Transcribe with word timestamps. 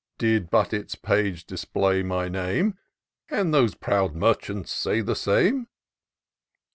Did 0.17 0.49
but 0.49 0.73
its 0.73 0.95
page 0.95 1.45
display 1.45 2.01
my 2.01 2.27
name; 2.27 2.75
Can 3.29 3.51
these 3.51 3.75
proud 3.75 4.15
merchants 4.15 4.71
say 4.73 5.01
the 5.01 5.15
same 5.15 5.67